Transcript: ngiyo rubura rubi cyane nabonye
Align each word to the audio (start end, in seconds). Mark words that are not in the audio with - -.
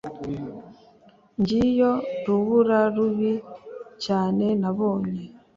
ngiyo 1.39 1.91
rubura 2.25 2.79
rubi 2.95 3.31
cyane 4.03 4.45
nabonye 4.61 5.21